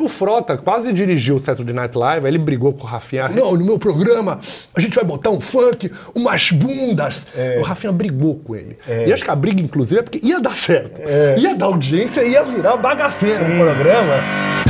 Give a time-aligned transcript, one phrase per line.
[0.00, 3.28] que o Frota quase dirigiu o Saturday Night Live, aí ele brigou com o Rafinha.
[3.28, 4.40] Não, no meu programa
[4.74, 7.26] a gente vai botar um funk, umas bundas.
[7.58, 8.78] O Rafinha brigou com ele.
[9.06, 11.00] E acho que a briga, inclusive, é porque ia dar certo.
[11.38, 14.69] Ia dar audiência, ia virar bagaceira no programa.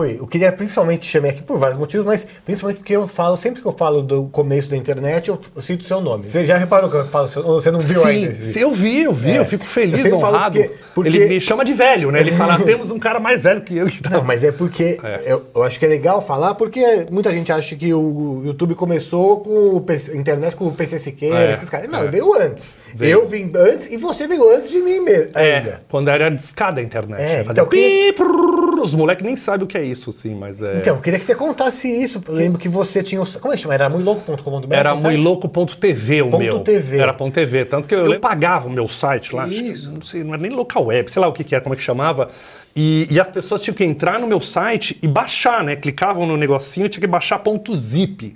[0.00, 3.36] Oi, eu queria principalmente te chamei aqui por vários motivos, mas principalmente porque eu falo,
[3.36, 6.26] sempre que eu falo do começo da internet, eu, eu cito o seu nome.
[6.26, 8.34] Você já reparou que eu falo seu você não viu Sim, ainda?
[8.34, 9.38] sim, eu vi, eu vi, É.
[9.40, 10.58] eu fico feliz, Eu honrado.
[10.58, 12.20] porque- porque- Ele me chama de velho, né?
[12.20, 13.86] Ele fala, temos um cara mais velho que eu.
[13.88, 17.30] que tá- Não, mas é porque Eu, eu acho que é legal falar, porque muita
[17.32, 21.52] gente acha que o YouTube começou com o PC, internet com o PC Siqueira, É,
[21.52, 21.90] esses caras.
[21.90, 22.08] Não, é.
[22.08, 22.74] veio antes.
[22.94, 23.20] Veio.
[23.20, 25.32] Eu vim antes e você veio antes de mim mesmo.
[25.34, 25.82] É, ainda.
[25.90, 27.20] quando era discada a internet.
[27.20, 27.46] É, né?
[27.50, 30.78] Então, queria- pi, prrr, os moleques nem sabem o que é isso, sim, mas é.
[30.78, 32.22] Então, eu queria que você contasse isso.
[32.26, 33.20] Eu lembro que você tinha.
[33.22, 33.74] o- Como é que chama?
[33.74, 34.66] Era muilouco.com.br?
[34.74, 36.60] Era muilouco.tv o Ponto meu.
[36.60, 36.98] TV.
[36.98, 37.64] Era ponto .tv.
[37.64, 39.46] Tanto que eu, eu pagava o meu site lá.
[39.46, 39.90] Isso.
[39.92, 41.76] não sei, não era nem local web, sei lá o que, que era, como é
[41.76, 42.28] que chamava.
[42.74, 45.74] E, e as pessoas tinham que entrar no meu site e baixar, né?
[45.76, 48.34] Clicavam no negocinho e tinha que baixar ponto .zip.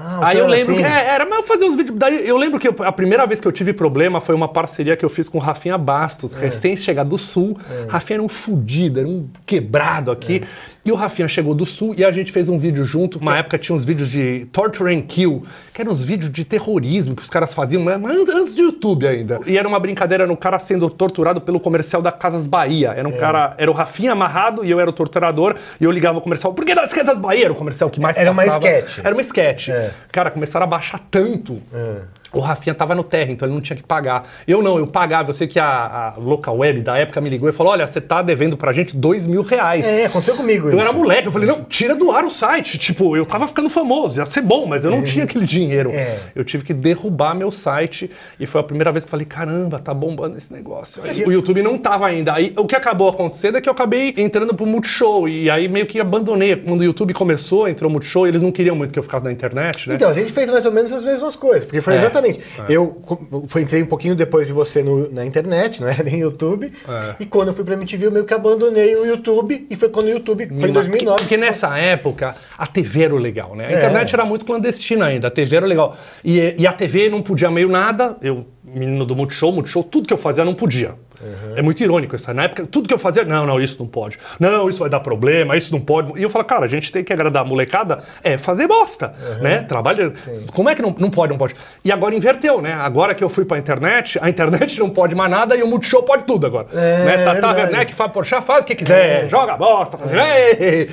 [0.00, 0.82] Ah, Aí eu lembro assim?
[0.82, 1.98] que é, era, mas eu fazia uns vídeos.
[1.98, 4.96] Daí eu lembro que eu- a primeira vez que eu tive problema foi uma parceria
[4.96, 6.46] que eu fiz com o Rafinha Bastos, É.
[6.46, 7.58] recém-chegado do Sul.
[7.88, 10.42] Rafinha era um fudido, era um quebrado aqui.
[10.88, 13.18] E o Rafinha chegou do Sul e a gente fez um vídeo junto.
[13.18, 17.14] Uma época tinha uns vídeos de Torture and Kill, que eram uns vídeos de terrorismo
[17.14, 19.38] que os caras faziam, mas antes, do YouTube ainda.
[19.46, 22.94] E era uma brincadeira, um cara sendo torturado pelo comercial da Casas Bahia.
[22.96, 25.56] Era um cara, era o Rafinha amarrado e eu era o torturador.
[25.78, 27.44] E eu ligava o comercial, por que das Casas Bahia?
[27.44, 28.66] Era o comercial que mais Era uma passava.
[28.66, 28.98] sketch.
[29.04, 29.68] Era uma sketch.
[29.68, 29.90] É.
[30.10, 31.60] Cara, começaram a baixar tanto.
[32.32, 34.28] O Rafinha tava no terra, então ele não tinha que pagar.
[34.46, 35.30] Eu não, eu pagava.
[35.30, 38.00] Eu sei que a, a local web da época me ligou e falou: olha, você
[38.00, 39.86] tá devendo pra gente dois mil reais.
[39.86, 40.68] É, aconteceu comigo.
[40.68, 40.80] Eu isso.
[40.80, 42.78] era moleque, eu falei, não, tira do ar o site.
[42.78, 45.90] Tipo, eu tava ficando famoso, ia ser bom, mas eu não tinha aquele dinheiro.
[45.90, 46.18] É.
[46.34, 49.78] Eu tive que derrubar meu site e foi a primeira vez que eu falei, caramba,
[49.78, 51.02] tá bombando esse negócio.
[51.04, 52.34] Aí, o YouTube não tava ainda.
[52.34, 55.86] Aí o que acabou acontecendo é que eu acabei entrando pro Multishow e aí meio
[55.86, 56.56] que abandonei.
[56.56, 59.32] Quando o YouTube começou, entrou o Multishow, eles não queriam muito que eu ficasse na
[59.32, 59.94] internet, né?
[59.94, 62.40] Então, a gente fez mais ou menos as mesmas coisas, porque foi É, exatamente.
[62.72, 66.20] Eu co- fui, entrei um pouquinho depois de você no- na internet, não era nem
[66.20, 66.72] YouTube.
[66.88, 67.14] É.
[67.20, 69.66] E quando eu fui pra MTV, eu meio que abandonei o YouTube.
[69.70, 71.20] E foi quando o YouTube, foi em 2009.
[71.20, 73.66] Porque nessa época a TV era o legal, né?
[73.66, 73.76] A É.
[73.76, 75.96] internet era muito clandestina ainda, a TV era o legal.
[76.24, 80.12] E, e a TV não podia meio nada, eu, menino do Multishow, Multishow, tudo que
[80.12, 80.94] eu fazia não podia.
[81.56, 82.32] É muito irônico isso.
[82.32, 84.18] Na época, tudo que eu fazia, não, não, isso não pode.
[84.38, 86.18] Não, isso vai dar problema, isso não pode.
[86.18, 89.62] E eu falo, cara, a gente tem que agradar a molecada, é fazer bosta, né?
[89.62, 90.12] Trabalha.
[90.52, 91.54] Como é que não, não pode, não pode?
[91.84, 92.72] E agora inverteu, né?
[92.72, 96.02] Agora que eu fui pra internet, a internet não pode mais nada e o Multishow
[96.02, 96.68] pode tudo agora.
[96.72, 97.24] É, né?
[97.24, 97.60] Tata verdade.
[97.60, 100.12] Werneck, Fábio Porchat, faz o que quiser, joga bosta, faz...
[100.12, 100.90] Ei!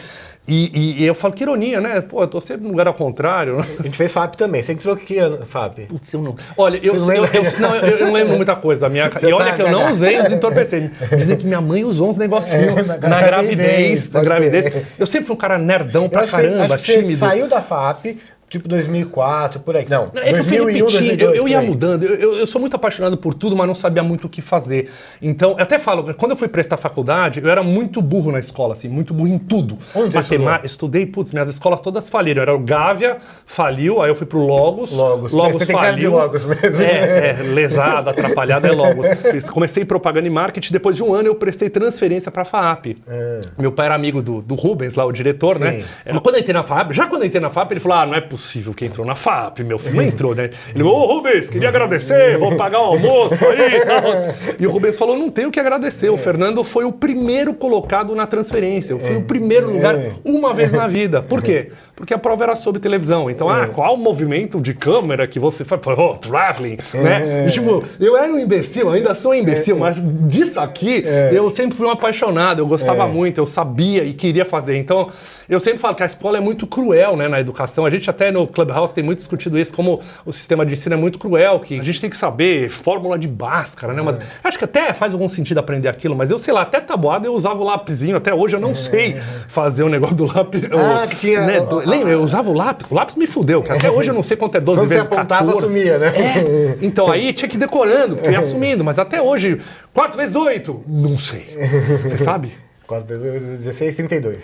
[0.47, 2.01] E, e- e eu falo que ironia, né?
[2.01, 3.57] Pô, eu tô sempre no lugar ao contrário.
[3.57, 3.65] né?
[3.79, 4.61] A gente fez FAP também.
[4.61, 5.79] Você entrou que ano, FAP?
[5.87, 6.35] Putz, eu não.
[6.55, 8.85] Olha, eu, não eu, eu- não, eu- eu não lembro muita coisa.
[8.85, 10.91] A minha, e olha que eu não usei os entorpecentes.
[11.17, 13.27] Dizem que minha mãe usou uns negocinhos É, na, na gravidez.
[13.27, 14.63] gravidez, Na gravidez.
[14.65, 14.87] ser.
[14.99, 17.17] Eu sempre fui um cara nerdão Eu pra acho você- caramba, acho que você tímido.
[17.19, 18.17] saiu da FAP,
[18.49, 19.85] tipo 2004, por aí.
[19.89, 22.03] Não, É que eu fui 2001, repetindo, 2002, eu, eu ia mudando.
[22.03, 24.89] Eu, eu- eu sou muito apaixonado por tudo, mas não sabia muito o que fazer.
[25.21, 28.73] Então, eu até falo, quando eu fui prestar faculdade, eu era muito burro na escola,
[28.73, 29.77] assim, muito burro em tudo.
[29.93, 32.41] Onde Matema- Estudei, putz, minhas escolas todas faliram.
[32.41, 34.91] Era o Gávea, faliu, aí eu fui pro Logos.
[34.91, 35.31] Logos.
[35.31, 36.11] Logos Você faliu.
[36.11, 36.81] Logos mesmo.
[36.81, 39.07] É, é, lesado, atrapalhado é Logos.
[39.51, 42.97] Comecei propaganda e marketing, depois de um ano eu prestei transferência pra FAAP.
[43.57, 45.71] Meu pai era amigo do, do Rubens, lá, o diretor, né?
[45.71, 45.85] Sim.
[46.05, 47.97] É, Mas quando eu entrei na FAP, já quando eu entrei na FAP, ele falou:
[47.97, 48.34] Ah, não é possível
[48.75, 49.95] que entrou na FAP, meu filho.
[49.95, 50.49] Não entrou, né?
[50.73, 54.63] Ele falou: Ô Rubens, queria agradecer, vou pagar o almoço aí e.
[54.63, 56.09] E o Rubens falou: Não tenho o que agradecer.
[56.09, 58.93] O Fernando foi o primeiro colocado na transferência.
[58.93, 61.21] Eu fui o primeiro lugar uma vez na vida.
[61.21, 61.71] Por quê?
[61.95, 63.29] Porque a prova era sobre televisão.
[63.29, 65.81] Então, ah, qual movimento de câmera que você faz?
[65.97, 67.45] Oh, traveling, né?
[67.47, 69.95] E, tipo, eu era um imbecil, ainda sou um imbecil, mas
[70.27, 74.77] disso aqui, eu sempre fui um apaixonado, eu gostava muito, eu sabia e queria fazer.
[74.77, 75.09] Então,
[75.47, 77.85] eu sempre falo que a escola é muito cruel, né, na educação.
[77.85, 80.97] A gente até no Clubhouse tem muito discutido isso, como o sistema de ensino é
[80.97, 84.01] muito cruel, que a gente tem que saber fórmula de Bhaskara, né?
[84.01, 87.25] Mas acho que até faz algum sentido aprender aquilo, mas eu sei lá, até tabuada
[87.25, 89.15] eu usava o lapisinho, até hoje eu não sei
[89.47, 90.63] fazer o negócio do lápis.
[90.71, 93.61] Ah, o- que tinha- né, do- lembra, eu usava o lápis, o lápis me fudeu,
[93.63, 95.67] que até hoje eu não sei quanto é 12 Quando você vezes apontava, 14.
[95.67, 96.07] sumia, né?
[96.07, 99.59] É, então aí tinha que ir decorando, porque ia assumindo, mas até hoje,
[99.93, 101.45] 4 vezes 8, não sei.
[102.03, 102.53] Você sabe?
[102.87, 104.43] 4 vezes 8, 16, 32.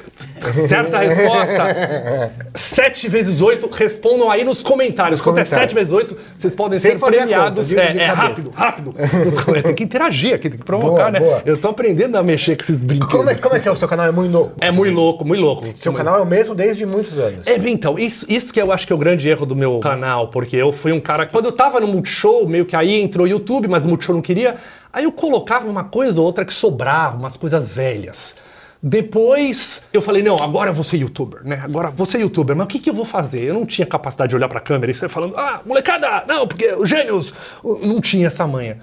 [0.67, 2.31] Certa resposta.
[2.55, 3.67] 7 vezes 8.
[3.71, 5.19] Respondam aí nos comentários.
[5.19, 5.71] Nos Quanto é comentários.
[5.71, 7.67] 7 vezes 8, vocês podem Sem ser premiados.
[7.67, 8.95] conta, de- é de é rápido, rápido.
[9.63, 11.19] Tem que interagir aqui, tem que provocar, Boa, né?
[11.19, 11.41] boa.
[11.45, 13.13] Eu tô aprendendo a mexer com esses brinquedos.
[13.15, 14.07] Como é, como é que é o seu canal?
[14.07, 14.53] É muito louco.
[14.59, 15.67] É muito louco, muito louco.
[15.75, 17.45] Seu canal é o mesmo desde muitos anos.
[17.45, 19.79] É, bem, então, isso, isso que eu acho que é o grande erro do meu
[19.79, 22.99] canal, porque eu fui um cara que, quando eu tava no Multishow, meio que aí
[23.01, 24.55] entrou o YouTube, mas o Multishow não queria,
[24.91, 28.35] aí eu colocava uma coisa ou outra que sobrava, umas coisas velhas.
[28.83, 31.61] Depois eu falei, não, agora eu vou ser youtuber, né?
[31.63, 33.43] Agora vou ser youtuber, mas o que, que eu vou fazer?
[33.43, 36.73] Eu não tinha capacidade de olhar pra câmera e sair falando, ah, molecada, não, porque
[36.73, 37.31] os gênios
[37.63, 38.79] não tinha essa manha.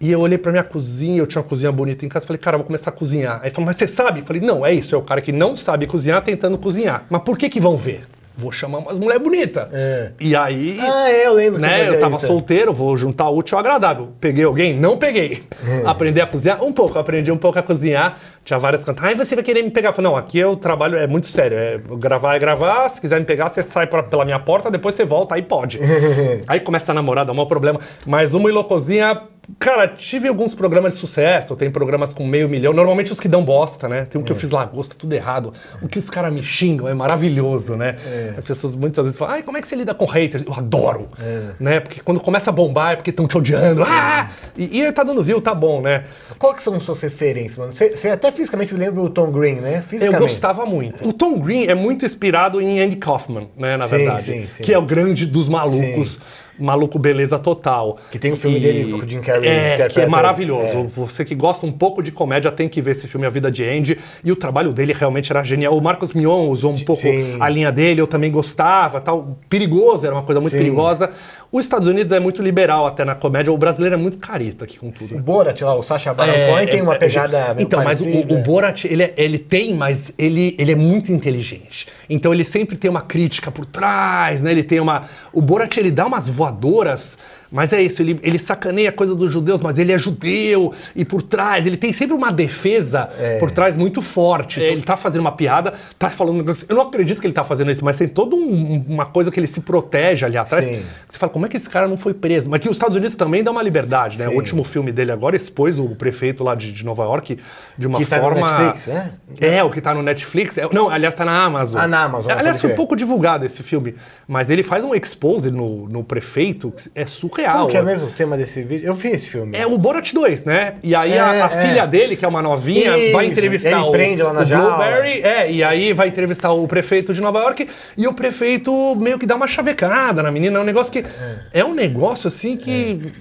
[0.00, 2.58] E eu olhei pra minha cozinha, eu tinha uma cozinha bonita em casa, falei, cara,
[2.58, 3.40] vou começar a cozinhar.
[3.42, 4.20] Aí falou, mas você sabe?
[4.20, 7.06] Eu falei, não, é isso, é o cara que não sabe cozinhar tentando cozinhar.
[7.08, 8.04] Mas por que que vão ver?
[8.36, 9.66] Vou chamar umas mulheres bonitas.
[9.72, 10.10] É.
[10.20, 10.78] E aí.
[10.80, 12.26] Ah, é, eu lembro Né, eu tava isso.
[12.26, 14.10] solteiro, vou juntar o útil ao agradável.
[14.20, 14.74] Peguei alguém?
[14.74, 15.42] Não peguei.
[15.66, 15.82] É.
[15.86, 16.62] Aprender a cozinhar?
[16.62, 18.18] Um pouco, aprendi um pouco a cozinhar.
[18.44, 19.02] Tinha várias cantas.
[19.04, 19.88] Aí você vai querer me pegar.
[19.88, 21.56] Eu falei, não, aqui eu trabalho, é muito sério.
[21.56, 22.88] É, gravar é gravar.
[22.90, 25.80] Se quiser me pegar, você sai pra- pela minha porta, depois você volta, aí pode.
[26.46, 27.80] aí começa a namorar, dá um maior problema.
[28.06, 29.20] Mas uma ilocozinha.
[29.60, 33.44] Cara, tive alguns programas de sucesso, tem programas com meio milhão, normalmente os que dão
[33.44, 34.04] bosta, né?
[34.04, 34.34] Tem um que É.
[34.34, 35.52] eu fiz lagosta, tudo errado.
[35.80, 37.96] O que os caras me xingam é maravilhoso, né?
[38.04, 38.34] É.
[38.36, 40.44] As pessoas muitas vezes falam, ai, como é que você lida com haters?
[40.44, 41.50] Eu adoro, É.
[41.60, 41.78] né?
[41.80, 43.82] Porque quando começa a bombar é porque estão te odiando.
[43.84, 44.30] Ah!
[44.56, 46.04] E, e tá dando view, tá bom, né?
[46.38, 47.72] Qual que são suas referências, mano?
[47.72, 49.78] Você, até fisicamente me lembra o Tom Green, né?
[49.78, 50.20] Eu Fisicamente.
[50.20, 51.06] gostava muito.
[51.06, 54.22] O Tom Green é muito inspirado em Andy Kaufman, né, na Sim, verdade.
[54.22, 54.62] sim, sim.
[54.64, 56.18] Que é o grande dos malucos.
[56.58, 57.98] Maluco beleza total.
[58.10, 60.62] Que tem um filme dele com o Jim Carrey É, que é maravilhoso.
[60.62, 60.86] É.
[60.94, 63.64] Você que gosta um pouco de comédia tem que ver esse filme A Vida de
[63.64, 63.98] Andy.
[64.24, 65.76] E o trabalho dele realmente era genial.
[65.76, 67.36] O Marcos Mion usou um pouco Sim.
[67.40, 69.38] a linha dele, eu também gostava, tal.
[69.48, 70.58] Perigoso, era uma coisa muito Sim.
[70.58, 71.10] perigosa.
[71.50, 73.52] Os Estados Unidos é muito liberal até na comédia.
[73.52, 75.16] O brasileiro é muito careta aqui com tudo.
[75.16, 78.00] O Borat lá, o Sacha Baron É, Cohen tem uma é, pegada meio Então, mas
[78.00, 81.86] o, o Borat, ele, é- ele tem, mas ele, ele é muito inteligente.
[82.10, 84.50] Então ele sempre tem uma crítica por trás, né?
[84.50, 85.04] Ele tem uma...
[85.32, 87.16] O Borat, ele dá umas voadoras,
[87.50, 91.04] mas é isso, ele, ele sacaneia a coisa dos judeus, mas ele é judeu, e
[91.04, 93.38] por trás, ele tem sempre uma defesa É.
[93.38, 94.60] por trás muito forte.
[94.60, 96.54] Ele tá fazendo uma piada, tá falando um.
[96.68, 99.38] Eu não acredito que ele tá fazendo isso, mas tem toda um- uma coisa que
[99.40, 100.64] ele se protege ali atrás.
[100.64, 100.82] Sim.
[101.08, 102.48] Você fala, como é que esse cara não foi preso?
[102.50, 104.26] Mas que os Estados Unidos também dá uma liberdade, né?
[104.28, 104.32] Sim.
[104.32, 107.38] O último filme dele agora expôs o prefeito lá de, de Nova York
[107.78, 108.58] de uma Que tá no forma.
[108.58, 109.10] Netflix, né?
[109.40, 110.58] É, o que tá no Netflix.
[110.58, 111.80] É- não, aliás, tá na Amazon.
[111.80, 112.76] Ah, na Amazon, É, aliás, foi crer.
[112.76, 113.94] pouco divulgado esse filme.
[114.26, 117.35] Mas ele faz um expose no, no prefeito que é surreal.
[117.44, 118.86] Como que é mesmo o tema desse vídeo?
[118.86, 119.56] Eu vi esse filme.
[119.56, 120.74] É o Borat 2, né?
[120.82, 121.68] E aí É, a, a é.
[121.68, 124.46] filha dele, que é uma novinha, Isso, vai entrevistar ele o, prende lá na o
[124.46, 124.76] jaula.
[124.76, 129.18] Blueberry, é, e aí vai entrevistar o prefeito de Nova York, e o prefeito meio
[129.18, 131.04] que dá uma chavecada na menina, é um negócio que...
[131.52, 133.12] É, um negócio assim que...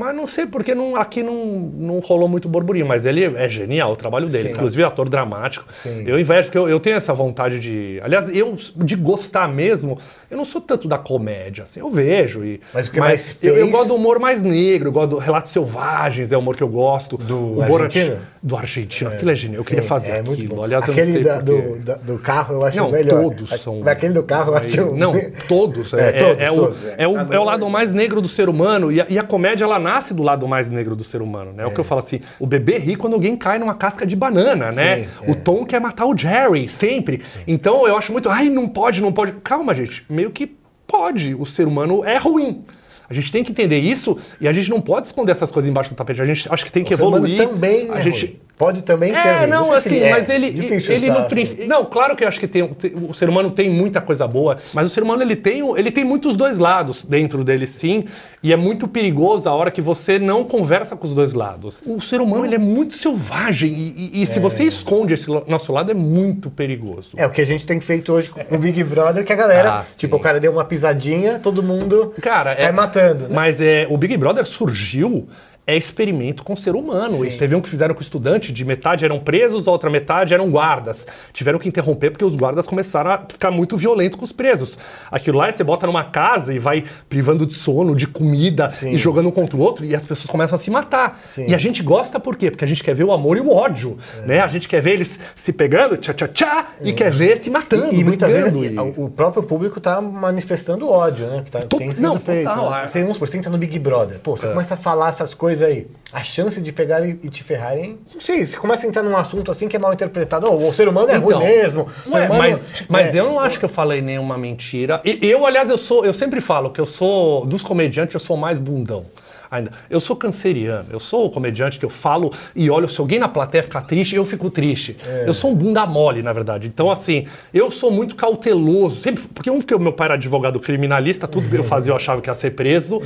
[0.00, 1.44] Mas não sei porque não, aqui não,
[1.76, 4.48] não rolou muito burburinho, mas ele é genial o trabalho dele.
[4.48, 4.54] Sim.
[4.54, 5.66] Inclusive, ator dramático.
[5.72, 6.04] Sim.
[6.06, 8.00] Eu invejo, porque eu, eu tenho essa vontade de.
[8.02, 9.98] Aliás, eu de gostar mesmo,
[10.30, 12.42] eu não sou tanto da comédia, assim, eu vejo.
[12.42, 15.10] E, Mas o que mais eu, eu fez- gosto do humor mais negro, eu gosto
[15.10, 17.18] do Relatos Selvagens, é o humor que eu gosto.
[17.18, 18.16] Do Borat- argentino?
[18.42, 19.60] Do argentino, aquilo é genial.
[19.60, 20.54] Eu queria Sim, fazer é aquilo.
[20.56, 20.64] bom.
[20.64, 23.22] Aliás, eu Aquele não sei da- do, da- do carro eu acho Não, melhor.
[23.22, 23.82] todos são.
[23.86, 24.94] Aquele do carro eu acho.
[24.94, 25.12] Não,
[25.46, 25.92] todos.
[25.92, 26.94] É, É, é- todos, é o, todos, é.
[26.96, 27.68] é o- é o lado é.
[27.68, 28.90] mais negro do ser humano.
[28.90, 31.62] E a, e a comédia, ela nasce do lado mais negro do ser humano, né?
[31.62, 34.14] É o que eu falo assim: o bebê ri quando alguém cai numa casca de
[34.14, 35.04] banana, né?
[35.04, 37.22] Sim, O Tom quer matar o Jerry, sempre.
[37.46, 38.28] Então eu acho muito.
[38.28, 39.32] Ai, não pode, não pode.
[39.42, 40.04] Calma, gente.
[40.08, 40.46] Meio que
[40.86, 41.34] pode.
[41.34, 42.64] O ser humano é ruim.
[43.08, 45.90] A gente tem que entender isso e a gente não pode esconder essas coisas embaixo
[45.90, 46.22] do tapete.
[46.22, 47.38] A gente acho que tem que O ser evoluir.
[47.48, 48.40] também a é gente, ruim.
[48.60, 49.46] Pode também ser é, ruim.
[49.48, 50.10] não, se assim, é.
[50.10, 51.66] mas ele, Difícil ele essa- no princípio.
[51.66, 54.86] Não, claro que eu acho que tem, o ser humano tem muita coisa boa, mas
[54.86, 58.04] o ser humano ele tem, ele tem muitos dois lados dentro dele, sim,
[58.42, 61.80] e é muito perigoso a hora que você não conversa com os dois lados.
[61.86, 65.72] O ser humano ele é muito selvagem e, e- e se você esconde esse nosso
[65.72, 67.12] lado é muito perigoso.
[67.16, 69.70] É o que a gente tem feito hoje com o Big Brother, que a galera,
[69.70, 73.34] Ah, tipo, o cara deu uma pisadinha, todo mundo Cara, vai matando, né?
[73.34, 75.26] Mas é, o Big Brother surgiu
[75.70, 77.14] é experimento com o ser humano.
[77.14, 77.22] Sim.
[77.22, 80.50] Eles teve um que fizeram com estudante, de metade eram presos, a outra metade eram
[80.50, 81.06] guardas.
[81.32, 84.78] Tiveram que interromper porque os guardas começaram a ficar muito violentos com os presos.
[85.10, 88.90] Aquilo lá você bota numa casa e vai privando de sono, de comida Sim.
[88.92, 91.20] e jogando um contra o outro e as pessoas começam a se matar.
[91.26, 91.46] Sim.
[91.48, 92.50] E a gente gosta por quê?
[92.50, 94.26] Porque a gente quer ver o amor e o ódio, É.
[94.26, 94.40] né?
[94.40, 97.94] A gente quer ver eles se pegando, tchá tchá tchá, e quer ver se matando,
[97.94, 101.42] E muitas brigando, vezes e- o próprio público tá manifestando ódio, né?
[101.44, 102.48] Que tá, To- tem sido não, feito.
[102.48, 102.82] total, né?
[102.84, 102.86] é.
[102.86, 104.18] Você, vamos por, você entra no Big Brother.
[104.20, 105.86] Pô, você começa a falar essas coisas aí.
[106.12, 107.98] A chance de pegarem e te ferrarem.
[108.12, 110.46] Não sei, você começa a entrar num assunto assim que é mal interpretado.
[110.50, 111.82] Oh, o ser humano é ruim Então, mesmo.
[112.06, 115.00] o ser Ué, humano- mas mas é, eu não acho que eu falei nenhuma mentira.
[115.04, 118.36] E eu, aliás, eu sou, eu sempre falo que eu sou dos comediantes, eu sou
[118.36, 119.04] mais bundão.
[119.50, 119.72] Ainda.
[119.88, 123.28] Eu sou canceriano, eu sou o comediante que eu falo e olho, se alguém na
[123.28, 124.96] plateia ficar triste, eu fico triste.
[125.26, 126.66] Eu sou um bunda mole, na verdade.
[126.66, 129.00] Então, assim, eu sou muito cauteloso.
[129.00, 131.96] Sempre, porque um, que o meu pai era advogado criminalista, tudo que eu fazia eu
[131.96, 133.00] achava que ia ser preso.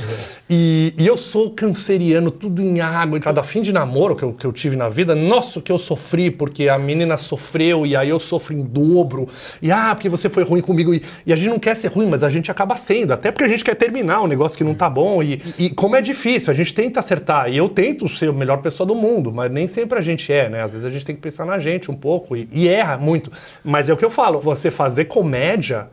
[0.49, 3.17] E, e eu sou canceriano, tudo em água.
[3.17, 5.71] E cada fim de namoro que eu, que eu tive na vida, nossa, o que
[5.71, 9.27] eu sofri, porque a menina sofreu e aí eu sofro em dobro.
[9.61, 10.93] E ah, porque você foi ruim comigo.
[10.93, 13.13] E, e a gente não quer ser ruim, mas a gente acaba sendo.
[13.13, 15.21] Até porque a gente quer terminar um negócio que não tá bom.
[15.23, 17.49] E, e como é difícil, a gente tenta acertar.
[17.49, 20.49] E eu tento ser a melhor pessoa do mundo, mas nem sempre a gente é,
[20.49, 20.61] né?
[20.63, 23.31] Às vezes a gente tem que pensar na gente um pouco e, e erra muito.
[23.63, 25.87] Mas é o que eu falo, você fazer comédia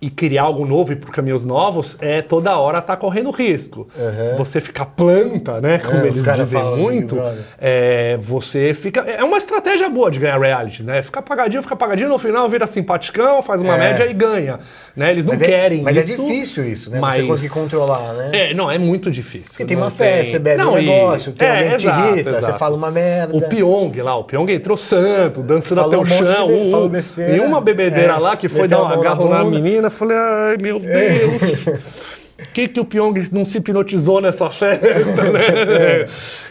[0.00, 3.88] e criar algo novo e por caminhos novos, é toda hora tá correndo risco.
[4.22, 7.16] Se você ficar planta, né, como É, eles dizem muito,
[7.58, 9.00] é, você fica...
[9.00, 11.02] É uma estratégia boa de ganhar realities, né?
[11.02, 13.78] Fica pagadinho, fica pagadinho, no final vira simpaticão, faz uma É.
[13.78, 14.58] média e ganha.
[14.96, 15.10] Né?
[15.10, 16.22] Eles não Mas é- querem mas é isso.
[16.24, 17.00] difícil isso, né?
[17.00, 18.30] Você conseguir controlar, né?
[18.32, 19.48] É, não, é muito difícil.
[19.48, 21.86] Porque tem Não uma festa, você bebe um e- negócio, tem é, alguém que te
[21.86, 22.58] exato, irrita, você exato.
[22.60, 23.36] fala uma merda.
[23.36, 26.46] O Pyong lá, o Pyong entrou santo, dançando até o um chão.
[26.46, 27.36] be- uh, falou besteira.
[27.36, 29.90] E uma bebedeira É, lá que foi dar um agarro na, menina.
[29.90, 31.68] Falei, ai meu Deus.
[32.54, 36.06] Por que, que o Pyong não se hipnotizou nessa festa, né?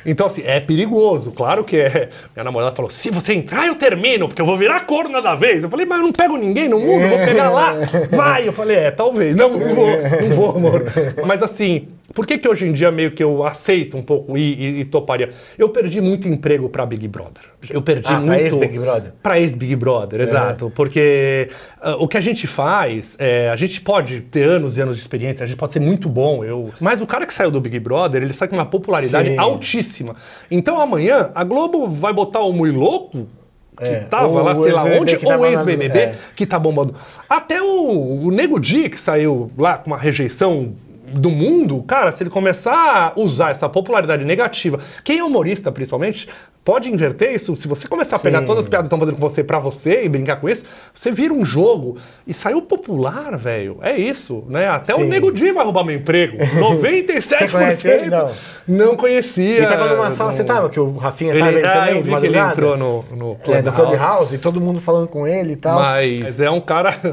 [0.06, 2.10] Então, assim, é perigoso, claro que é.
[2.36, 5.64] Minha namorada falou: se você entrar, eu termino, porque eu vou virar corna da vez.
[5.64, 7.76] Eu falei, mas eu não pego ninguém no mundo, vou pegar lá.
[8.12, 8.46] Vai!
[8.46, 9.34] Eu falei, é, talvez.
[9.34, 9.88] Não, não vou,
[10.22, 10.84] não vou, amor.
[11.26, 14.42] Mas assim, por que, que hoje em dia meio que eu aceito um pouco e,
[14.54, 15.30] e- e toparia?
[15.58, 17.44] Eu perdi muito emprego pra Big Brother.
[17.70, 18.40] Eu perdi Ah, muito.
[18.42, 19.14] ex-Big Brother?
[19.24, 20.72] Pra ex-Big Brother, exato.
[20.76, 21.50] Porque
[21.82, 25.02] ah, o que a gente faz, é, a gente pode ter anos e anos de
[25.02, 26.72] experiência, a gente pode ser muito bom, eu.
[26.80, 29.38] Mas o cara que saiu do Big Brother, ele sai com uma popularidade Sim.
[29.38, 30.16] altíssima.
[30.52, 33.28] Então amanhã a Globo vai botar o Mui Louco.
[33.76, 36.16] Que É, tava ou lá, sei lá onde, ou o ex-BBB é.
[36.36, 36.94] que tá bombando.
[37.28, 40.76] Até o, o Nego Di, que saiu lá com uma rejeição
[41.14, 46.28] do mundo, cara, se ele começar a usar essa popularidade negativa, quem é humorista principalmente,
[46.64, 47.56] pode inverter isso.
[47.56, 48.46] Se você começar a pegar Sim.
[48.46, 51.12] todas as piadas que estão fazendo com você pra você e brincar com isso, você
[51.12, 53.78] vira um jogo e saiu popular, velho.
[53.82, 54.68] É isso, né?
[54.68, 55.06] Até o Sim.
[55.06, 56.38] Nego Di vai roubar meu emprego.
[56.38, 58.10] 97% Você ele?
[58.10, 58.32] Não.
[58.68, 59.58] não conhecia.
[59.58, 61.96] Ele tava numa sala, não- você tava, que o Rafinha Ele, tava aí ah, também,
[61.98, 63.98] eu vi que ele entrou no, no É, do Clubhouse.
[63.98, 65.80] Clubhouse, e todo mundo falando com ele e tal.
[65.80, 66.96] Mas é um cara.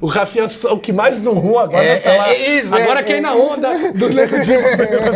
[0.00, 2.28] O Rafinha, o que mais zoou agora É, tá lá.
[2.30, 3.20] é, é isso, agora é, quem é.
[3.20, 4.52] na onda do Nego Di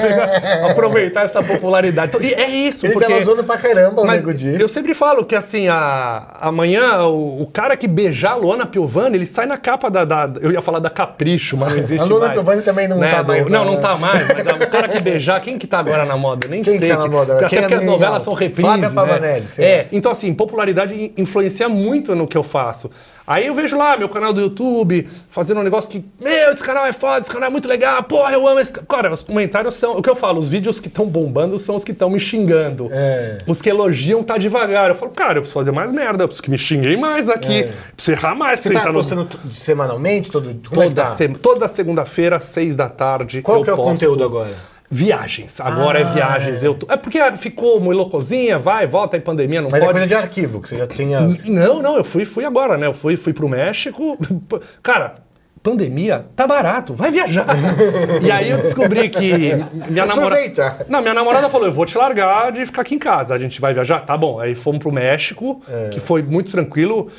[0.01, 2.17] pegar- aproveitar essa popularidade.
[2.23, 3.09] E é isso, ele porque.
[3.13, 4.61] tava zoando pra caramba o Nego Di.
[4.61, 9.17] eu sempre falo que assim, a, amanhã o, o cara que beijar a Luana Piovani,
[9.17, 12.07] ele sai na capa da, da- Eu ia falar da Capricho, mas não existe A
[12.07, 12.33] Luana mais.
[12.35, 14.89] Piovani também não Né, tá mais, Não, não, não tá mais, mas a- o cara
[14.89, 16.47] que beijar, quem que tá agora na moda?
[16.49, 16.89] Nem Quem que sei.
[16.91, 17.37] tá na moda?
[17.39, 18.95] Até Quem é porque as novelas são reprises, Flávia né?
[18.95, 22.91] Pavanelli, É, então assim, popularidade in- influencia muito no que eu faço.
[23.26, 26.87] Aí eu vejo lá meu canal do YouTube, fazendo um negócio que, meu, esse canal
[26.87, 28.73] é foda, esse canal é muito legal, porra, eu amo esse.
[28.73, 28.83] ca-".
[28.88, 29.97] Cara, os comentários são.
[29.97, 32.88] O que eu falo, os vídeos que estão bombando são os que estão me xingando.
[32.92, 33.38] É.
[33.47, 34.90] Os que elogiam tá devagar.
[34.90, 37.64] Eu falo, cara, eu preciso fazer mais merda, eu preciso que me xinguem mais aqui,
[37.64, 37.73] É.
[37.95, 40.30] preciso errar mais, Você tá no- postando t- semanalmente?
[40.30, 41.09] Todo, como é Toda, tá?
[41.16, 43.42] sema- toda segunda-feira, seis da tarde.
[43.42, 44.54] Qual que é o posto conteúdo agora?
[44.90, 45.61] Viagens.
[45.61, 46.62] Agora Ah, é viagens.
[46.62, 49.99] Eu tô- É porque ficou muito loucozinha, vai, volta, aí pandemia, não Mas é pode.
[49.99, 51.21] coisa de arquivo, que você já tenha...
[51.45, 52.87] Não, não, eu fui, fui agora, né?
[52.87, 54.16] Eu fui, fui pro México.
[54.83, 55.16] Cara,
[55.62, 57.47] pandemia, tá barato, vai viajar.
[58.23, 59.33] e aí eu descobri que
[59.90, 60.37] minha namorada.
[60.37, 60.87] Aproveita.
[60.88, 63.35] Não, minha namorada falou: eu vou te largar de ficar aqui em casa.
[63.35, 64.07] A gente vai viajar?
[64.07, 64.38] Tá bom.
[64.38, 67.11] Aí fomos pro México, que foi muito tranquilo.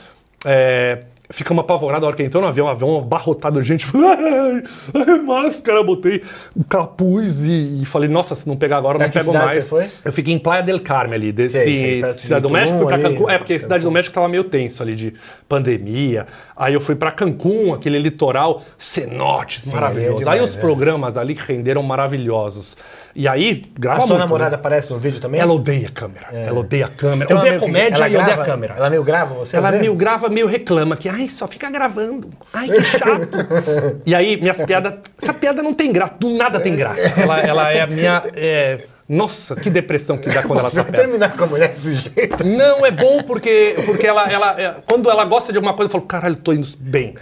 [0.46, 3.86] É, Ficamos apavorados a hora que entrou no avião, o avião abarrotado de gente.
[3.86, 4.64] Falei, ai,
[5.08, 6.22] ai, máscara, botei
[6.70, 9.66] capuz e, e falei, nossa, se não pegar agora, Pra não pego mais.
[9.66, 9.88] você foi?
[10.06, 13.00] Eu fiquei em Playa del Carmen ali, desse Sei, de Cidade do México, fui pra
[13.00, 13.30] Cancún.
[13.30, 13.92] É, porque a Cidade do.
[13.92, 15.14] México tava meio tenso ali de
[15.50, 16.28] pandemia.
[16.56, 20.08] Aí eu fui pra Cancún, aquele litoral, cenotes, Sim, maravilhoso.
[20.10, 20.62] ali é demais, aí os né?
[20.62, 22.78] programas ali que renderam maravilhosos.
[23.16, 24.56] E aí, grava A sua muito, namorada né?
[24.58, 25.42] aparece no vídeo também?
[25.42, 26.28] Ela odeia a câmera.
[26.32, 27.24] Ela odeia a câmera.
[27.26, 28.74] Então odeia a que- comédia ela e odeia a grava- câmera.
[28.78, 29.58] Ela meio grava você?
[29.58, 32.30] Ela meio grava, meio reclama, que ai, só fica gravando.
[32.54, 33.38] Ai, que chato.
[34.06, 34.94] e aí, minhas piadas.
[35.22, 37.02] Essa piada não tem graça, do nada tem graça.
[37.20, 38.24] Ela, ela é a minha.
[38.36, 41.04] é, nossa, que depressão que dá quando ela Você tá vai perto.
[41.06, 42.44] terminar com a mulher desse jeito?
[42.46, 45.92] Não, é bom porque, porque ela, ela, é, quando ela gosta de alguma coisa, eu
[45.94, 47.16] falo, caralho, tô indo bem.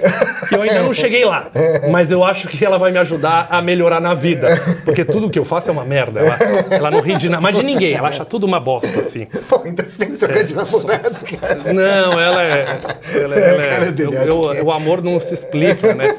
[0.51, 1.47] Eu ainda não cheguei lá,
[1.91, 4.59] mas eu acho que ela vai me ajudar a melhorar na vida.
[4.83, 6.21] Porque tudo que eu faço é uma merda.
[6.21, 6.37] Ela,
[6.71, 9.25] ela não ri de nada, mas de ninguém, ela acha tudo uma bosta, assim.
[9.47, 11.73] Pô, então você tem que trocar de namorado, cara.
[11.73, 12.77] Não, ela é.
[13.13, 14.61] Ela, ela é- cara dele, eu- eu- é.
[14.63, 16.15] O amor não se explica, né?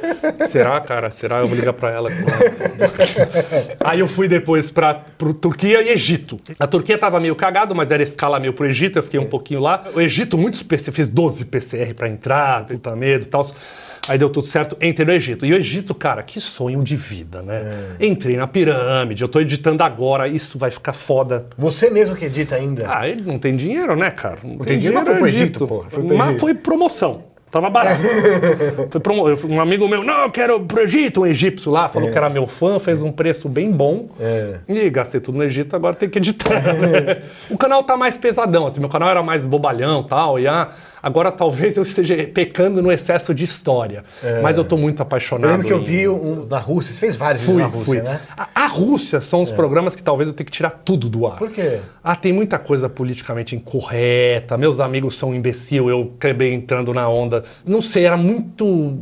[0.46, 1.10] Será, cara?
[1.10, 1.38] Será?
[1.38, 2.10] Eu vou ligar pra ela.
[3.84, 6.38] Aí eu fui depois pra, pro, Turquia e Egito.
[6.58, 9.60] A Turquia tava meio cagado, mas era escala meio pro Egito, eu fiquei um pouquinho
[9.60, 9.84] lá.
[9.94, 13.46] O Egito, muito específico, fiz 12 PCR pra entrar, puta medo e tal.
[14.08, 15.44] Aí deu tudo certo, entrei no Egito.
[15.44, 17.96] E o Egito, cara, que sonho de vida, né?
[17.98, 21.46] Entrei na pirâmide, eu tô editando agora, isso vai ficar foda.
[21.58, 22.86] Você mesmo que edita ainda.
[22.88, 24.38] Ah, ele não tem dinheiro, né, cara?
[24.44, 26.40] Não, tem dinheiro, mas foi pro é Egito, foi pro mas Egito.
[26.40, 27.35] foi promoção.
[27.56, 28.02] Tava barato.
[29.02, 32.18] foi eu- Um amigo meu, não, eu quero pro Egito, um egípcio lá, falou que
[32.18, 34.10] era meu fã, fez um preço bem bom.
[34.20, 34.56] É.
[34.68, 36.50] E gastei tudo no Egito, agora tem que editar.
[36.62, 37.22] né?
[37.48, 40.68] o canal tá mais pesadão, assim, meu canal era mais bobalhão e tal, e ah,
[41.06, 44.02] agora talvez eu esteja pecando no excesso de história.
[44.42, 45.44] Mas eu tô muito apaixonado.
[45.44, 46.92] Eu lembro que eu vi um na Rússia.
[46.92, 48.02] Você fez vários Fui, na Rússia, fui.
[48.02, 48.20] né?
[48.36, 51.36] A, a Rússia são os programas que talvez eu tenha que tirar tudo do ar.
[51.36, 51.78] Por quê?
[52.02, 54.58] Ah, tem muita coisa politicamente incorreta.
[54.58, 57.44] Meus amigos são imbecil, eu acabei entrando na onda.
[57.64, 58.98] Não sei, era muito.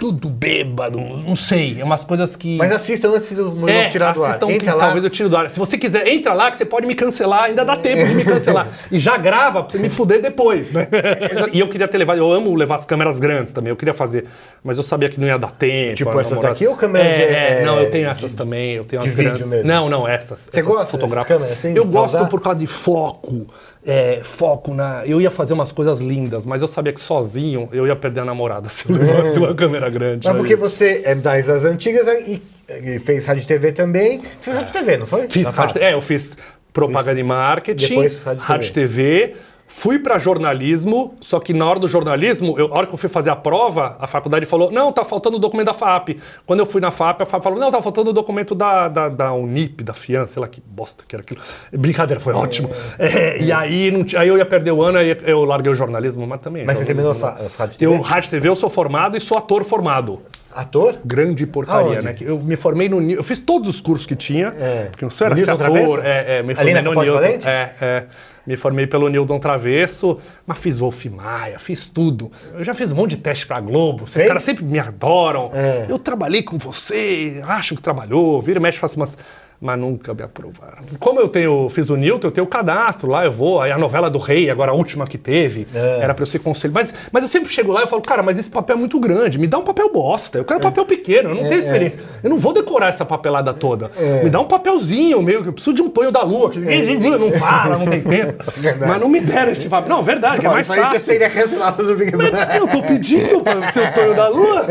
[0.00, 1.78] Tudo bêbado, não sei.
[1.78, 2.56] É umas coisas que.
[2.56, 4.30] Mas assista antes do é, eu tirar do ar.
[4.30, 4.84] assistam que Entra lá.
[4.86, 5.50] talvez eu tire do ar.
[5.50, 8.24] Se você quiser, entra lá que você pode me cancelar, ainda dá tempo de me
[8.24, 8.66] cancelar.
[8.90, 10.88] E já grava pra você me fuder depois, né?
[11.52, 14.24] e eu queria ter levado, eu amo levar as câmeras grandes também, eu queria fazer,
[14.64, 15.94] mas eu sabia que não ia dar tempo.
[15.96, 18.34] Tipo essas namorada- daqui ou câmeras é, de- é, é, não, eu tenho de- essas
[18.34, 19.46] também, eu tenho de as grandes.
[19.46, 19.66] mesmo?
[19.68, 20.40] Não, não, essas.
[20.40, 21.36] Você essas gosta dessas fotográficas.
[21.36, 22.26] câmeras assim, Eu gosto usar?
[22.28, 23.46] por causa de foco.
[23.86, 25.06] é, foco na.
[25.06, 28.24] Eu ia fazer umas coisas lindas, mas eu sabia que sozinho eu ia perder a
[28.24, 30.26] namorada se eu levasse uma câmera grande.
[30.26, 34.22] Mas Aí- porque você é das antigas e, e fez rádio e TV também.
[34.38, 35.26] Você fez rádio e TV, não foi?
[35.28, 36.36] Fiz rádio, é, eu fiz
[36.72, 39.34] propaganda e marketing, Depois rádio rádio TV.
[39.72, 43.08] Fui pra jornalismo, só que na hora do jornalismo, eu, a hora que eu fui
[43.08, 46.20] fazer a prova, a faculdade falou: não, tá faltando o documento da FAP.
[46.44, 49.08] Quando eu fui na FAP, a FAP falou: não, tá faltando o documento da, da,
[49.08, 51.40] da Unip, da FIAN, sei lá que bosta que era aquilo.
[51.72, 52.68] Brincadeira, foi ótimo.
[52.98, 56.26] É, e aí, não, aí eu ia perder o ano, aí eu larguei o jornalismo,
[56.26, 56.64] mas também.
[56.66, 57.94] Mas você terminou a a rádio TV?
[57.94, 60.20] Eu, rádio TV, eu sou formado e sou ator formado.
[60.52, 60.98] Ator?
[61.04, 62.02] Grande porcaria, Aonde?
[62.02, 62.16] né?
[62.20, 64.88] Eu me formei no Eu fiz todos os cursos que tinha, É.
[64.90, 66.04] porque não sou era ser ator.
[66.04, 67.48] É, é, me Ali formei na no Newton.
[67.48, 68.04] É, é.
[68.46, 72.32] Me formei pelo Newton Travesso, mas fiz Wolf Maia, fiz tudo.
[72.54, 74.04] Eu já fiz um monte de teste pra Globo.
[74.04, 75.50] Os caras sempre me adoram.
[75.54, 75.86] É.
[75.88, 79.16] Eu trabalhei com você, acho que trabalhou, vira e mexe, faço umas.
[79.62, 80.84] Mas nunca me aprovaram.
[80.98, 83.60] Como eu tenho, fiz o Newton, eu tenho o cadastro lá, eu vou.
[83.60, 85.98] Aí a novela do Rei, agora a última que teve, É.
[86.00, 86.72] era pra eu ser conselho.
[86.72, 89.38] Mas, mas eu sempre chego lá e falo, cara, mas esse papel é muito grande,
[89.38, 90.38] me dá um papel bosta.
[90.38, 92.00] Eu quero um papel pequeno, eu não tenho experiência.
[92.22, 93.90] Eu não vou decorar essa papelada toda.
[94.24, 97.32] Me dá um papelzinho meio, que eu preciso de um Tonho da Lua, que não
[97.32, 98.38] fala, não tem texto.
[98.80, 99.90] mas não me deram esse papel.
[99.90, 101.00] Não, verdade, que é mais isso aí já fácil.
[101.04, 102.56] seria cancelado do Big Mas Brother.
[102.56, 104.66] eu tô pedindo pra ser o Tonho da Lua?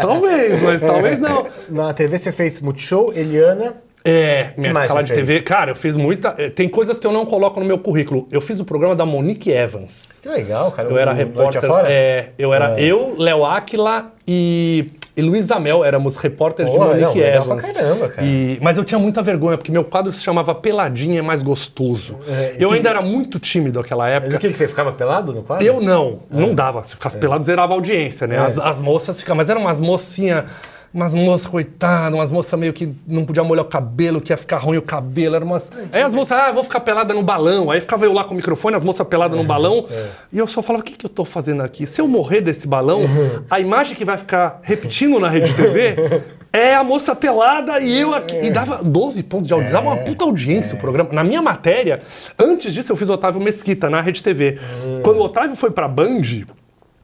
[0.00, 1.46] talvez, mas talvez não.
[1.68, 3.74] Na TV você fez Multishow, Eliana.
[4.08, 6.34] É, minha mais escala de TV, cara, eu fiz muita.
[6.38, 8.28] eh, Tem coisas que eu não coloco no meu currículo.
[8.30, 10.20] Eu fiz o programa da Monique Evans.
[10.22, 10.88] Que legal, cara.
[10.88, 11.62] Eu era repórter.
[11.86, 17.14] É, eu era eu, Léo Áquila e, e Luiz Amel éramos repórteres de Monique não,
[17.14, 17.62] legal Evans.
[17.64, 18.26] pra caramba, cara.
[18.26, 22.18] E- mas eu tinha muita vergonha, porque meu quadro se chamava Peladinha é mais gostoso.
[22.28, 24.36] É, eu que- ainda era muito tímido naquela Mas época.
[24.36, 25.64] o que, que você ficava pelado no quadro?
[25.66, 26.82] Eu não, não dava.
[26.84, 28.36] Se ficasse pelado, zerava a audiência, né?
[28.36, 28.38] É.
[28.38, 30.44] As, as moças ficavam, mas eram umas mocinhas,
[30.92, 34.58] umas moças, coitadas, umas moças meio que não podia molhar o cabelo, que ia ficar
[34.58, 35.36] ruim o cabelo.
[35.36, 35.70] Eram umas...
[35.92, 37.70] Aí as moças, ah, vou ficar pelada no balão.
[37.70, 39.86] Aí ficava eu lá com o microfone, as moças peladas no balão.
[40.32, 41.86] E eu só falava, o que, que eu tô fazendo aqui?
[41.86, 43.02] Se eu morrer desse balão,
[43.50, 45.96] a imagem que vai ficar repetindo na rede TV.
[46.56, 48.34] É a moça pelada e eu aqui.
[48.34, 49.76] E dava 12 pontos de audiência.
[49.76, 51.10] Dava uma puta audiência o programa.
[51.12, 52.00] Na minha matéria,
[52.38, 54.58] antes disso eu fiz o Otávio Mesquita na Rede TV.
[55.02, 56.46] Quando o Otávio foi pra Band,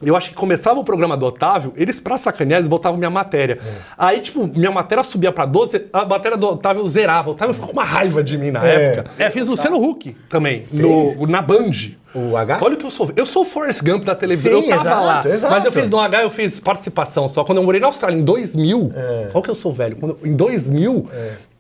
[0.02, 3.58] eu acho que começava o programa do Otávio, eles, pra sacanear, eles botavam minha matéria.
[3.96, 7.30] Aí, tipo, minha matéria subia pra 12, a matéria do Otávio zerava.
[7.30, 8.84] O Otávio ficou com uma raiva de mim na É.
[8.92, 9.10] época.
[9.18, 11.70] É, fiz Luciano Huck também, no, na Band.
[12.14, 12.58] O H?
[12.60, 13.10] Olha o que eu sou.
[13.16, 14.60] Eu sou o Forrest Gump da televisão.
[14.60, 15.34] Sim, eu tava exato, lá.
[15.34, 15.54] exato.
[15.54, 17.42] Mas eu fiz no H, eu fiz participação só.
[17.42, 18.92] Quando eu morei na Austrália, em 2000.
[18.94, 19.30] É.
[19.32, 19.96] Olha que eu sou velho.
[19.96, 21.08] Quando- em 2000,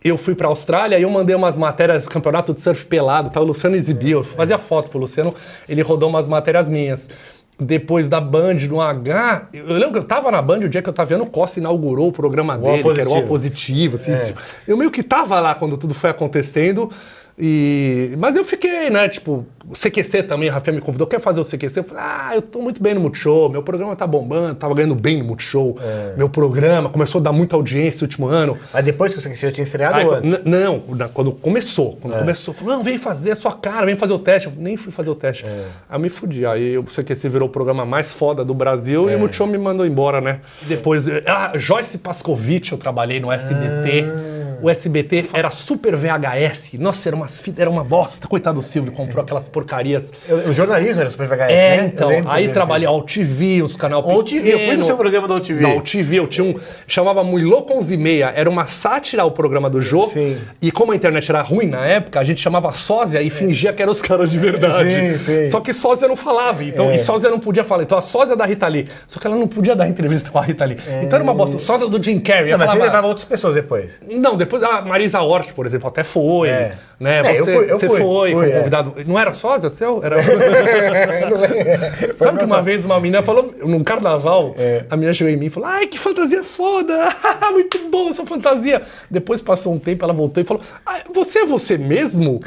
[0.04, 3.40] eu fui pra Austrália e eu mandei umas matérias, campeonato de surf pelado, tá?
[3.40, 4.18] O Luciano exibiu.
[4.18, 5.34] Eu fazia foto pro Luciano,
[5.66, 7.08] ele rodou umas matérias minhas.
[7.58, 10.82] Depois da Band, no H, eu eu lembro que eu tava na Band o dia
[10.82, 13.24] que o Taviano Costa inaugurou o programa dele, que era o Positivo.
[13.24, 13.96] O Positivo.
[13.96, 14.34] Assim, É.
[14.66, 16.90] Eu meio que tava lá quando tudo foi acontecendo.
[17.38, 18.14] E...
[18.18, 19.08] Mas eu fiquei, né?
[19.08, 21.78] Tipo, o CQC também, a Rafael me convidou, quer fazer o CQC?
[21.78, 24.94] Eu falei, ah, eu tô muito bem no Multishow, meu programa tá bombando, tava ganhando
[24.94, 25.76] bem no Multishow.
[25.80, 26.14] É.
[26.16, 28.58] Meu programa começou a dar muita audiência no último ano.
[28.72, 30.40] Mas depois que você já tinha estreado Aí, ou antes?
[30.44, 31.96] não, quando começou.
[32.00, 34.48] Quando começou, falou, não, vem fazer a sua cara, vem fazer o teste.
[34.48, 35.44] Eu nem fui fazer o teste.
[35.46, 36.44] Aí eu me fudi.
[36.44, 39.86] Aí o CQC virou o programa mais foda do Brasil e o Multishow me mandou
[39.86, 40.40] embora, né?
[40.62, 44.31] Depois, ah, Joyce Pascovitch, eu trabalhei no SBT.
[44.62, 46.74] O SBT era super VHS.
[46.78, 48.28] Nossa, era, umas, fita- era uma bosta.
[48.28, 50.12] Coitado do Silvio, comprou aquelas porcarias.
[50.28, 51.90] Eu- O jornalismo era super VHS, É, né?
[51.94, 52.10] Então.
[52.26, 55.62] Aí trabalhei ao TV, os canal Ou TV, eu fui no seu programa da OTV.
[55.62, 56.54] Da OTV, eu tinha um.
[56.86, 58.32] Chamava Muilô 11 e meia.
[58.36, 60.08] Era uma sátira ao programa do jogo.
[60.08, 60.38] Sim.
[60.60, 63.82] E como a internet era ruim na época, a gente chamava sósia e fingia que
[63.82, 64.88] eram os caras de verdade.
[64.90, 65.50] Sim, sim.
[65.50, 66.62] Só que sósia não falava.
[66.64, 66.94] Então, É.
[66.94, 67.82] E sósia não podia falar.
[67.82, 68.86] Então a sósia da Rita Lee.
[69.06, 70.78] Só que ela não podia dar entrevista com a Rita Lee.
[71.02, 71.56] Então era uma bosta.
[71.56, 72.50] O sósia do Jim Carrey.
[72.52, 74.00] Não, mas falava- levava outras pessoas depois.
[74.10, 76.48] não, depois a Marisa Hort, por exemplo, até foi.
[76.48, 76.74] É.
[77.00, 77.18] Né?
[77.18, 78.58] É, Você, eu fui- eu você fui, foi fui, é.
[78.58, 78.94] convidado.
[79.06, 80.00] Não era sósia seu?
[80.04, 80.16] Era...
[80.22, 82.12] É?
[82.18, 84.84] Sabe que uma vez uma menina falou, num carnaval, É.
[84.88, 87.08] a menina chegou em mim e falou: Ai, que fantasia foda!
[87.52, 88.82] Muito boa essa fantasia.
[89.10, 92.40] Depois passou um tempo, ela voltou e falou: "Ah, Você é você mesmo?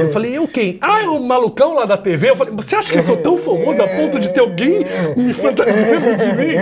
[0.00, 0.78] eu falei: Eu quem?
[0.80, 2.30] Ah, é o malucão lá da TV.
[2.30, 4.84] Eu falei: Você acha que eu sou tão famoso a ponto de ter alguém
[5.16, 6.54] me fantasiando de mim?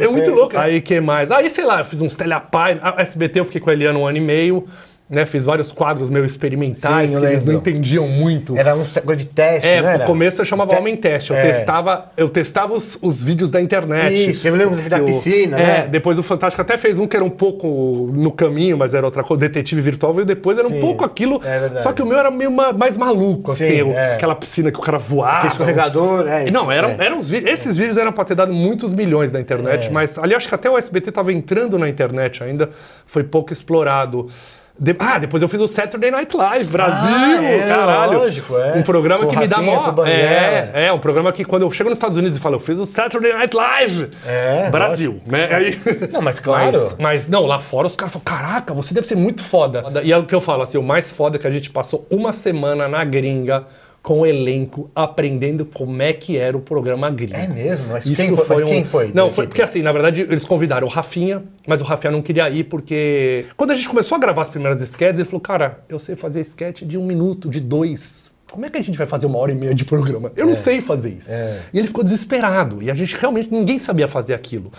[0.00, 0.56] É muito louco.
[0.58, 1.30] Aí, que mais?
[1.30, 2.78] Aí, sei lá, eu fiz uns telepai.
[2.82, 4.66] A SBT eu fiquei com a Eliana um ano e meio.
[5.12, 8.56] Né, fiz vários quadros meio experimentais Sim, que eles não entendiam muito.
[8.56, 9.98] Era um coisa de teste, É, era?
[9.98, 11.32] no começo eu chamava Te- Homem Teste.
[11.32, 11.52] Eu É.
[11.52, 14.30] testava, eu testava os, os vídeos da internet.
[14.30, 15.86] Isso, eu lembro da Eu- piscina, É, né?
[15.90, 19.22] depois o Fantástico até fez um que era um pouco no caminho, mas era outra
[19.22, 21.42] coisa, detetive virtual, e depois era um Sim, pouco aquilo.
[21.44, 24.14] é só que o meu era meio ma- mais maluco, Sim, assim, é.
[24.14, 25.48] aquela piscina que o cara voava.
[25.48, 26.96] Escorregador, os- é, Não, eram, é.
[27.04, 27.52] eram os vídeos.
[27.52, 29.90] Esses vídeos eram pra ter dado muitos milhões na internet, É.
[29.90, 32.70] mas ali acho que até o SBT tava entrando na internet ainda,
[33.04, 34.30] foi pouco explorado.
[34.78, 38.18] De- ah, depois eu fiz o Saturday Night Live, Brasil, Ah, é, caralho.
[38.18, 38.72] lógico, é.
[38.74, 40.04] Um programa Com que me dá Rafinha, mó.
[40.06, 42.78] É, é, um programa que quando eu chego nos Estados Unidos e falo, eu fiz
[42.78, 44.10] o Saturday Night Live.
[44.26, 45.48] É, Brasil, né?
[45.54, 45.80] Aí,
[46.10, 46.72] Não, mas claro.
[46.72, 49.84] Mas, mas não, lá fora os caras falam, caraca, você deve ser muito foda.
[50.02, 52.06] E é o que eu falo, assim, o mais foda é que a gente passou
[52.10, 53.64] uma semana na gringa
[54.02, 57.36] com o elenco aprendendo como é que era o programa gringo.
[57.36, 57.86] É mesmo?
[57.88, 58.44] Mas Isso quem foi?
[58.44, 61.44] foi Mas quem um- foi Não, foi porque assim, na verdade, eles convidaram o Rafinha,
[61.66, 63.44] mas o Rafinha não queria ir porque.
[63.56, 66.40] Quando a gente começou a gravar as primeiras sketches, ele falou, cara, eu sei fazer
[66.40, 68.28] sketch de um minuto, de dois.
[68.50, 70.30] Como é que a gente vai fazer uma hora e meia de programa?
[70.36, 71.32] Eu não sei fazer isso.
[71.32, 71.60] É.
[71.72, 72.82] E ele ficou desesperado.
[72.82, 74.70] E a gente realmente, ninguém sabia fazer aquilo.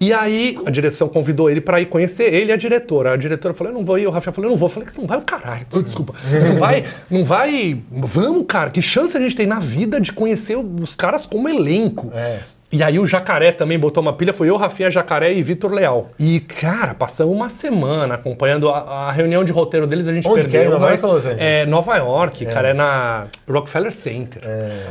[0.00, 3.12] E aí a direção convidou ele pra ir conhecer ele e a diretora.
[3.12, 4.06] A diretora falou: Eu não vou ir.
[4.06, 4.68] O Rafael falou: Eu não vou.
[4.68, 5.66] Eu falei: Não vai o caralho.
[5.72, 6.14] Oh, desculpa.
[6.48, 7.80] Não vai, não vai.
[7.90, 8.70] Vamos, cara.
[8.70, 12.10] Que chance a gente tem na vida de conhecer os caras como elenco.
[12.14, 12.40] É.
[12.74, 16.10] E aí o Jacaré também botou uma pilha, foi eu, Rafinha Jacaré e Vitor Leal.
[16.18, 20.48] E, cara, passamos uma semana acompanhando a, a reunião de roteiro deles, a gente Onde
[20.48, 20.62] que é?
[20.62, 20.72] perdeu.
[20.72, 21.36] Nova mas York?
[21.38, 24.42] É Nova York, cara, é na Rockefeller Center.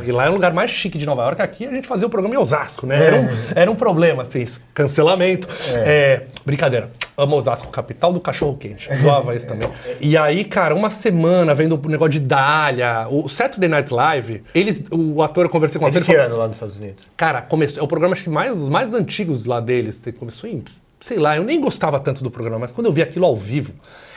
[0.02, 1.42] E lá é o lugar mais chique de Nova York.
[1.42, 3.04] Aqui a gente fazia o programa em Osasco, né?
[3.04, 4.62] Era, um, era um problema, assim, isso.
[4.72, 5.46] cancelamento.
[5.74, 6.88] É, brincadeira.
[7.16, 8.88] Amo Osasco, capital do cachorro quente.
[8.96, 9.68] Zoava isso também.
[10.00, 14.84] E aí, cara, uma semana vendo o negócio de Dália, o Saturday Night Live, eles,
[14.90, 16.76] o ator, eu conversei com o É ator, de que falou, ano lá nos Estados
[16.76, 17.06] Unidos?
[17.16, 20.00] Cara, começou, é o programa acho que mais, os mais antigos lá deles.
[20.18, 20.62] Começou em,
[21.00, 23.72] sei lá, eu nem gostava tanto do programa, mas quando eu vi aquilo ao vivo,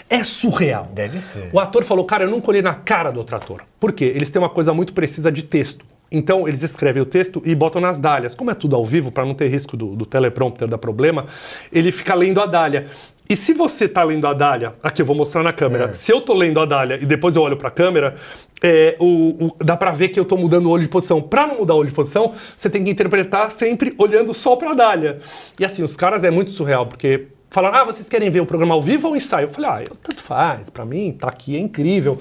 [0.10, 0.90] é surreal.
[0.94, 1.50] Deve ser.
[1.52, 3.64] O ator falou, cara, eu nunca olhei na cara do outro ator.
[3.80, 4.06] Por quê?
[4.06, 5.86] Eles têm uma coisa muito precisa de texto.
[6.12, 8.34] Então, eles escrevem o texto e botam nas dálias.
[8.34, 11.26] Como é tudo ao vivo, para não ter risco do, do teleprompter dar problema,
[11.72, 12.86] ele fica lendo a dália.
[13.30, 15.94] E se você tá lendo a dália, aqui eu vou mostrar na câmera.
[15.94, 18.16] Se eu tô lendo a dália e depois eu olho pra câmera,
[18.64, 21.22] é, o, o- dá pra ver que eu tô mudando o olho de posição.
[21.22, 24.74] Pra não mudar o olho de posição, você tem que interpretar sempre olhando só pra
[24.74, 25.20] dália.
[25.60, 28.74] E assim, os caras é muito surreal, porque falaram, ah, vocês querem ver o programa
[28.76, 29.48] ao vivo ou o ensaio?
[29.48, 32.18] Eu falei, ah, eu, tanto faz, pra mim, tá aqui, é incrível.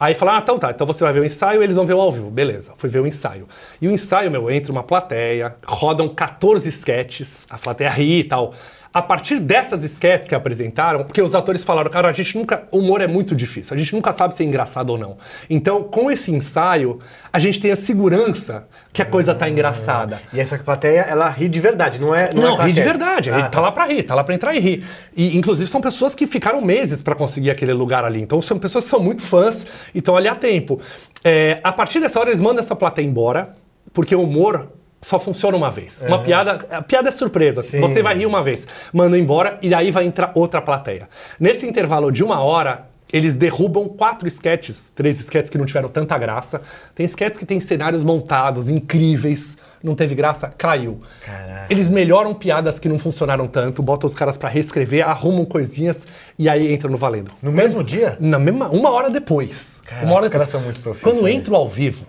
[0.00, 1.92] Aí falaram, ah, então tá, então você vai ver o ensaio e eles vão ver
[1.92, 2.30] o ao vivo.
[2.30, 3.46] Beleza, fui ver o ensaio.
[3.82, 8.54] E o ensaio, meu, entra uma plateia, rodam 14 sketches, a plateia ri e tal.
[8.92, 12.64] A partir dessas sketches que apresentaram, porque os atores falaram, cara, a gente nunca.
[12.72, 15.16] O humor é muito difícil, a gente nunca sabe se é engraçado ou não.
[15.48, 16.98] Então, com esse ensaio,
[17.32, 20.20] a gente tem a segurança que a coisa tá engraçada.
[20.32, 22.34] E essa plateia, ela ri de verdade, não é?
[22.34, 23.30] Não, é ri de verdade.
[23.30, 24.84] Ah, Ele tá lá pra rir, tá lá pra entrar e rir.
[25.16, 28.20] E, inclusive, são pessoas que ficaram meses pra conseguir aquele lugar ali.
[28.20, 30.80] Então, são pessoas que são muito fãs e estão ali há tempo.
[31.22, 33.54] É, a partir dessa hora, eles mandam essa plateia embora,
[33.92, 34.68] porque o humor
[35.02, 36.02] só funciona uma vez.
[36.02, 37.62] Uma piada, a piada é surpresa.
[37.62, 37.80] Sim.
[37.80, 41.08] Você vai rir uma vez, manda embora e aí vai entrar outra plateia.
[41.38, 46.16] Nesse intervalo de uma hora, eles derrubam quatro sketches, três sketches que não tiveram tanta
[46.16, 46.60] graça.
[46.94, 51.00] Tem sketches que tem cenários montados, incríveis, não teve graça, caiu.
[51.24, 51.66] Caraca.
[51.70, 56.06] Eles melhoram piadas que não funcionaram tanto, botam os caras pra reescrever, arrumam coisinhas
[56.38, 57.32] e aí entram no valendo.
[57.42, 58.16] No mesmo dia?
[58.20, 59.80] Na mesma, uma hora depois.
[59.84, 60.50] Caraca, uma hora os caras depois.
[60.50, 61.18] são muito profissionais.
[61.18, 62.06] Quando entro ao vivo,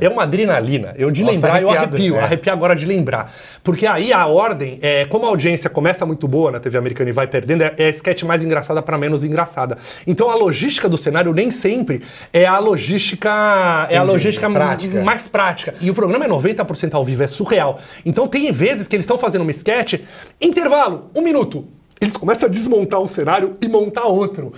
[0.00, 0.94] é uma adrenalina.
[0.96, 2.16] Eu de Nossa, lembrar, eu arrepio.
[2.16, 2.20] é.
[2.22, 3.32] Arrepio agora de lembrar.
[3.62, 7.12] Porque aí a ordem, é, como a audiência começa muito boa na TV americana e
[7.12, 9.76] vai perdendo, é, é a sketch mais engraçada para menos engraçada.
[10.06, 13.28] Então a logística do cenário nem sempre é a logística.
[13.90, 15.02] É a Entendi, logística prática.
[15.02, 15.74] mais prática.
[15.80, 17.80] E o programa é 90% ao vivo, é surreal.
[18.04, 20.00] Então tem vezes que eles estão fazendo uma sketch,
[20.40, 21.66] intervalo, um minuto.
[22.00, 24.52] Eles começam a desmontar um cenário e montar outro.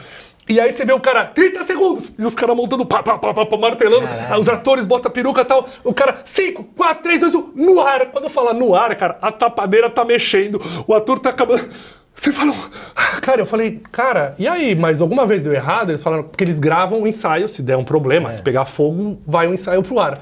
[0.49, 3.33] E aí você vê o cara, 30 segundos, e os caras montando, pá, pá, pá,
[3.33, 4.07] pá, martelando,
[4.39, 8.07] os atores botam peruca e tal, o cara, 5, 4, 3, 2, 1, no ar.
[8.07, 11.69] Quando eu falo no ar, cara, a tapadeira tá mexendo, o ator tá acabando.
[12.15, 12.55] Você falou,
[13.21, 15.91] cara, eu falei, cara, e aí, mas alguma vez deu errado?
[15.91, 19.49] Eles falaram, porque eles gravam o ensaio, se der um problema, se pegar fogo, vai
[19.49, 20.21] o ensaio pro ar.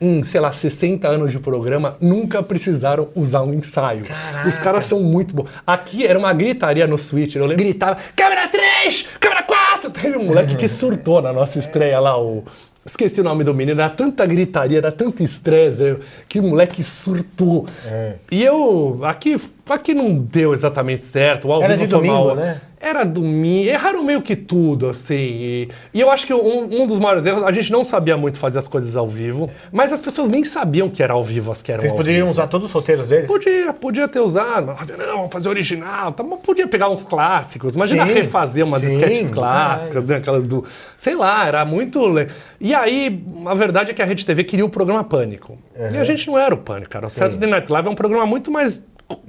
[0.00, 4.04] Em, sei lá, 60 anos de programa, nunca precisaram usar um ensaio.
[4.04, 4.48] Caraca.
[4.48, 5.48] Os caras são muito bons.
[5.66, 9.90] Aqui era uma gritaria no Switch, eu lembro, gritava, câmera 3, câmera 4!
[10.00, 12.44] Teve um moleque que surtou na nossa estreia lá, o...
[12.82, 17.66] Esqueci o nome do menino, era tanta gritaria, era tanto estresse, que o moleque surtou.
[17.84, 18.14] É.
[18.30, 19.38] E eu, aqui,
[19.72, 21.48] aqui não deu exatamente certo.
[21.48, 22.34] o ao Era vivo de domingo, mal.
[22.36, 22.60] né?
[22.82, 25.14] Era domingo, erraram meio que tudo, assim.
[25.14, 28.38] E, e eu acho que um, um dos maiores erros, a gente não sabia muito
[28.38, 31.60] fazer as coisas ao vivo, mas as pessoas nem sabiam que era ao vivo as
[31.62, 32.30] que eram Vocês poderiam vivo.
[32.30, 33.26] usar todos os roteiros deles?
[33.26, 38.12] Podia, podia ter usado, não, vamos fazer original, tá, podia pegar uns clássicos, imagina Sim,
[38.14, 40.64] refazer umas sim, sketches clássicas, né, aquelas do,
[40.96, 42.08] sei lá, era muito...
[42.08, 42.28] le-
[42.58, 45.58] E aí, a verdade é que a Rede TV queria o programa Pânico,
[45.92, 48.24] e a gente não era o Pânico, cara, o Saturday Night Live é um programa
[48.24, 48.82] muito mais,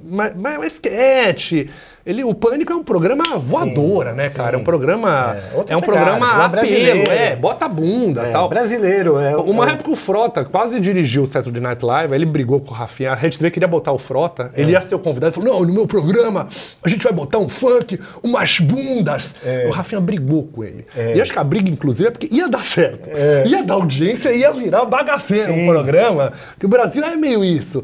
[0.04, 1.68] mais, mais sketch,
[2.04, 5.82] ele, o Pânico é um programa voadora, né, cara, é um programa, É, é, um
[5.82, 7.12] pegada, programa programa apelo, brasileiro.
[7.12, 8.50] é, bota a bunda É, tal.
[8.50, 9.36] brasileiro, é.
[9.38, 12.72] Uma é- época o Frota quase dirigiu o Saturday Night Live, aí ele brigou com
[12.72, 13.12] o Rafinha.
[13.12, 15.74] A Rede TV queria botar o Frota, ele ia ser o convidado, falou: Não, no
[15.74, 16.48] meu programa
[16.84, 19.36] a gente vai botar um funk, umas bundas.
[19.68, 20.86] O Rafinha brigou com ele.
[21.16, 23.10] E acho que a briga, inclusive, é porque ia dar certo.
[23.46, 25.70] Ia dar audiência, ia virar bagaceiro Sim.
[25.70, 26.34] um programa.
[26.60, 27.84] Que o Brasil é meio isso.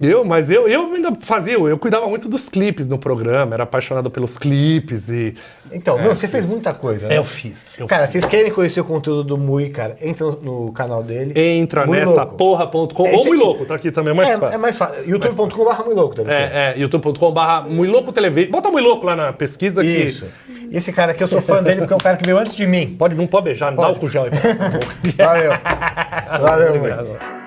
[0.00, 4.08] Eu, mas eu, eu ainda fazia, eu cuidava muito dos clipes no programa, era apaixonado
[4.08, 5.34] pelos clipes e.
[5.72, 7.16] Então, meu, você fez muita coisa, né?
[7.16, 7.74] É, eu fiz.
[7.76, 9.96] Eu Cara, vocês querem conhecer o conteúdo do Mui, cara?
[10.00, 11.32] Entra no, no canal dele.
[11.38, 12.36] Entra Mui nessa Louco.
[12.36, 13.02] porra.com.
[13.02, 14.54] Ou aqui- louco, tá aqui também, é mais É, fácil.
[14.54, 15.10] é mais fácil.
[15.10, 16.36] youtube.com.br Mui Louco, deve ser.
[16.36, 18.52] É, é, youtube.com.br Muiloco Televisão.
[18.52, 19.88] Bota Muiloco lá na pesquisa que.
[19.88, 20.26] Isso.
[20.70, 22.54] E esse cara aqui, eu sou fã dele porque é o cara que veio antes
[22.54, 22.94] de mim.
[22.96, 24.04] Pode, não pode beijar, não dá Pode.
[24.04, 24.86] o gel aí pra essa boca.
[25.18, 25.50] Valeu.
[26.40, 26.78] Valeu, Mui.
[26.92, 27.37] Obrigado.